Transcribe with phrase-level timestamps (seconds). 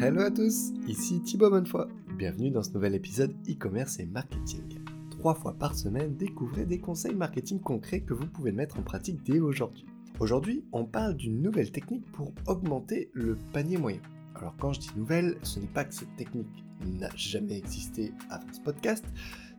[0.00, 1.88] Hello à tous, ici Thibaut Bonnefoy.
[2.16, 4.78] Bienvenue dans ce nouvel épisode e-commerce et marketing.
[5.10, 9.24] Trois fois par semaine, découvrez des conseils marketing concrets que vous pouvez mettre en pratique
[9.24, 9.86] dès aujourd'hui.
[10.20, 14.00] Aujourd'hui, on parle d'une nouvelle technique pour augmenter le panier moyen.
[14.36, 18.52] Alors quand je dis nouvelle, ce n'est pas que cette technique n'a jamais existé avant
[18.52, 19.04] ce podcast,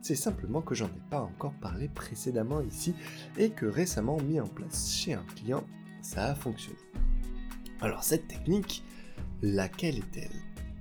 [0.00, 2.94] c'est simplement que j'en ai pas encore parlé précédemment ici
[3.36, 5.64] et que récemment mis en place chez un client,
[6.00, 6.78] ça a fonctionné.
[7.82, 8.82] Alors cette technique,
[9.42, 10.30] laquelle est-elle?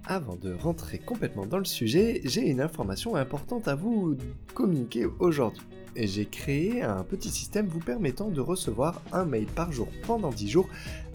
[0.06, 4.18] Avant de rentrer complètement dans le sujet, j'ai une information importante à vous
[4.54, 5.62] communiquer aujourd'hui.
[5.96, 10.48] J'ai créé un petit système vous permettant de recevoir un mail par jour pendant 10
[10.50, 10.70] jours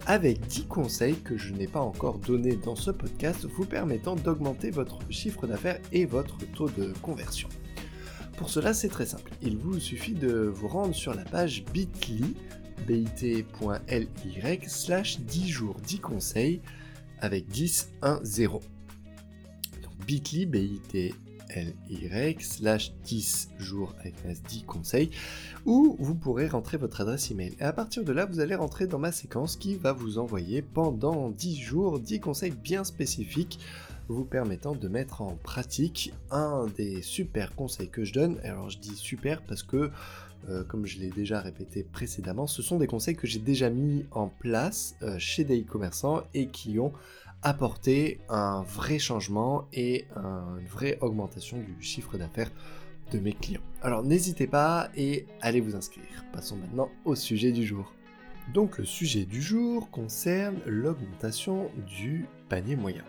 [0.05, 4.69] avec 10 conseils que je n'ai pas encore donnés dans ce podcast vous permettant d'augmenter
[4.69, 7.49] votre chiffre d'affaires et votre taux de conversion.
[8.37, 9.31] Pour cela, c'est très simple.
[9.41, 12.35] Il vous suffit de vous rendre sur la page bit.ly
[12.85, 16.61] bit.ly slash 10 jours 10 conseils
[17.21, 18.61] avec 10 1 0.
[19.81, 24.15] Donc bit.ly bit.ly slash 10 jours avec
[24.47, 25.09] 10 conseils
[25.65, 27.55] où vous pourrez rentrer votre adresse email.
[27.59, 30.61] Et à partir de là, vous allez rentrer dans ma séquence qui va vous envoyer
[30.61, 33.59] pendant 10 jours 10 conseils bien spécifiques
[34.07, 38.39] vous permettant de mettre en pratique un des super conseils que je donne.
[38.43, 39.89] Alors je dis super parce que,
[40.49, 44.05] euh, comme je l'ai déjà répété précédemment, ce sont des conseils que j'ai déjà mis
[44.11, 46.93] en place euh, chez des e-commerçants et qui ont
[47.41, 52.49] apporté un vrai changement et une vraie augmentation du chiffre d'affaires
[53.11, 53.61] de mes clients.
[53.83, 56.25] Alors n'hésitez pas et allez vous inscrire.
[56.33, 57.93] Passons maintenant au sujet du jour.
[58.53, 63.03] Donc le sujet du jour concerne l'augmentation du panier moyen.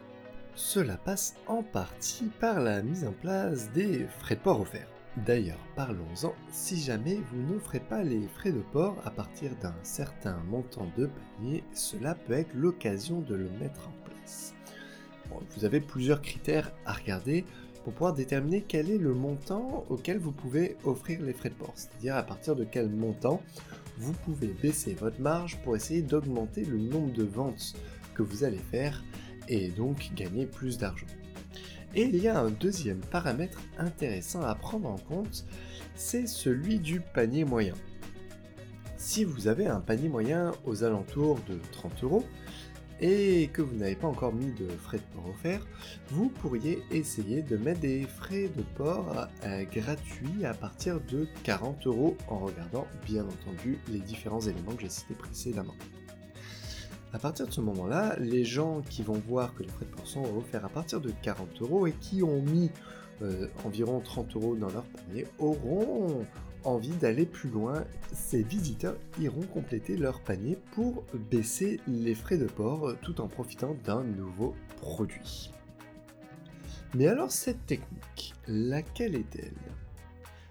[0.55, 4.89] Cela passe en partie par la mise en place des frais de port offerts.
[5.25, 10.37] D'ailleurs, parlons-en, si jamais vous n'offrez pas les frais de port à partir d'un certain
[10.51, 14.55] montant de panier, cela peut être l'occasion de le mettre en place.
[15.57, 17.47] vous avez plusieurs critères à regarder
[17.83, 21.73] pour pouvoir déterminer quel est le montant auquel vous pouvez offrir les frais de port,
[21.77, 23.41] c'est-à-dire à partir de quel montant
[23.97, 27.75] vous pouvez baisser votre marge pour essayer d'augmenter le nombre de ventes
[28.15, 29.03] que vous allez faire
[29.49, 31.07] et donc gagner plus d'argent.
[31.97, 35.47] Et il y a un deuxième paramètre intéressant à prendre en compte,
[35.95, 37.73] c'est celui du panier moyen.
[38.99, 42.25] Si vous avez un panier moyen aux alentours de 30 euros
[43.01, 45.67] et que vous n'avez pas encore mis de frais de port offerts,
[46.11, 51.87] vous pourriez essayer de mettre des frais de port euh, gratuits à partir de 40
[51.87, 55.75] euros en regardant bien entendu les différents éléments que j'ai cités précédemment.
[57.13, 60.07] À partir de ce moment-là, les gens qui vont voir que les frais de port
[60.07, 62.71] sont offerts à partir de 40 euros et qui ont mis
[63.23, 66.27] euh, environ 30 euros dans leur panier auront
[66.65, 67.85] envie d'aller plus loin.
[68.13, 73.77] Ces visiteurs iront compléter leur panier pour baisser les frais de port tout en profitant
[73.85, 75.53] d'un nouveau produit.
[76.95, 79.55] Mais alors cette technique, laquelle est-elle?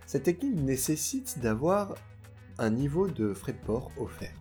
[0.05, 1.95] Cette technique nécessite d'avoir
[2.57, 4.33] un niveau de frais de port offert.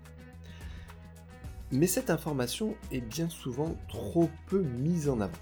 [1.72, 5.32] Mais cette information est bien souvent trop peu mise en avant.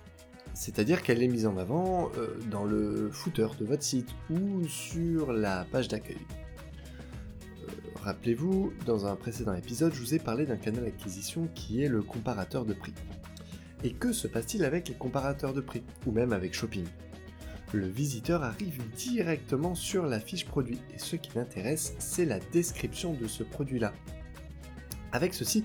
[0.55, 5.33] C'est-à-dire qu'elle est mise en avant euh, dans le footer de votre site ou sur
[5.33, 6.19] la page d'accueil.
[7.62, 7.66] Euh,
[8.03, 12.03] rappelez-vous, dans un précédent épisode, je vous ai parlé d'un canal d'acquisition qui est le
[12.03, 12.94] comparateur de prix.
[13.83, 16.87] Et que se passe-t-il avec les comparateurs de prix, ou même avec Shopping?
[17.72, 23.15] Le visiteur arrive directement sur la fiche produit, et ce qui l'intéresse, c'est la description
[23.15, 23.94] de ce produit-là,
[25.12, 25.64] avec ceci,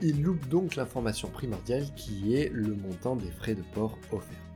[0.00, 4.46] il loupe donc l'information primordiale qui est le montant des frais de port offerts.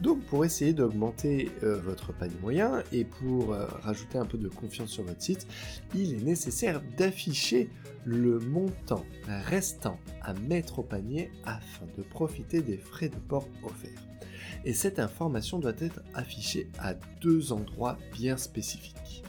[0.00, 4.48] Donc pour essayer d'augmenter euh, votre panier moyen et pour euh, rajouter un peu de
[4.48, 5.46] confiance sur votre site,
[5.94, 7.70] il est nécessaire d'afficher
[8.04, 14.06] le montant restant à mettre au panier afin de profiter des frais de port offerts.
[14.64, 19.22] Et cette information doit être affichée à deux endroits bien spécifiques.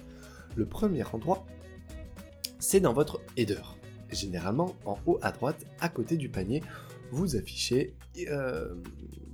[0.56, 1.46] Le premier endroit,
[2.60, 3.62] c'est dans votre header.
[4.16, 6.64] Généralement, en haut à droite, à côté du panier,
[7.12, 7.96] vous affichez
[8.30, 8.74] euh,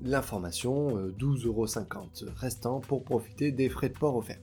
[0.04, 4.42] l'information 12,50€ euh, restant pour profiter des frais de port offerts.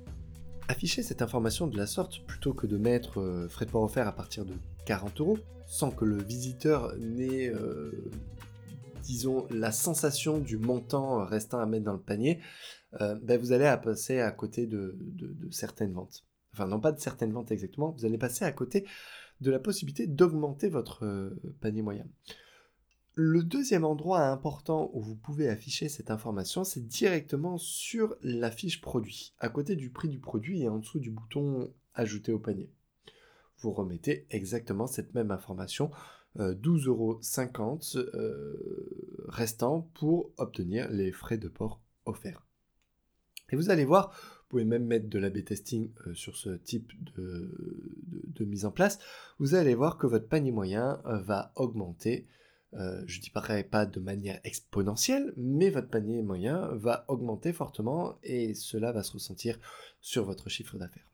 [0.69, 4.07] Affichez cette information de la sorte plutôt que de mettre euh, frais de port offerts
[4.07, 4.55] à partir de
[4.87, 7.53] 40 euros, sans que le visiteur n'ait,
[9.03, 12.41] disons, la sensation du montant restant à mettre dans le panier,
[12.99, 14.97] ben vous allez passer à côté de
[15.51, 16.25] certaines ventes.
[16.53, 18.87] Enfin, non pas de certaines ventes exactement, vous allez passer à côté
[19.41, 22.07] de la possibilité d'augmenter votre euh, panier moyen.
[23.15, 28.81] Le deuxième endroit important où vous pouvez afficher cette information, c'est directement sur la fiche
[28.81, 32.71] produit, à côté du prix du produit et en dessous du bouton Ajouter au panier.
[33.59, 35.91] Vous remettez exactement cette même information,
[36.37, 42.48] 12,50€ euh, restants pour obtenir les frais de port offerts.
[43.51, 46.93] Et vous allez voir, vous pouvez même mettre de l'A-B testing euh, sur ce type
[47.17, 48.99] de, mise en place,
[49.39, 52.27] vous allez voir que votre panier moyen euh, va augmenter,
[52.75, 58.19] euh, je ne dis pas de manière exponentielle, mais votre panier moyen va augmenter fortement
[58.23, 59.59] et cela va se ressentir
[60.01, 61.09] sur votre chiffre d'affaires.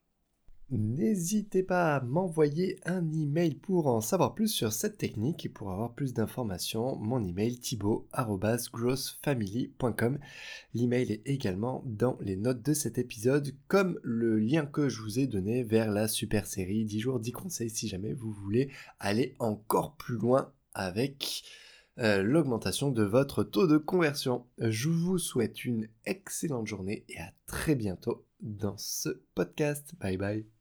[0.71, 5.71] N'hésitez pas à m'envoyer un email pour en savoir plus sur cette technique et pour
[5.71, 10.19] avoir plus d'informations, mon email thibaut.grossfamily.com.
[10.73, 15.19] L'email est également dans les notes de cet épisode, comme le lien que je vous
[15.19, 19.37] ai donné vers la super série 10 jours 10 conseils si jamais vous voulez aller
[19.39, 21.45] encore plus loin avec
[21.99, 24.47] euh, l'augmentation de votre taux de conversion.
[24.59, 29.95] Je vous souhaite une excellente journée et à très bientôt dans ce podcast.
[30.01, 30.54] Bye bye.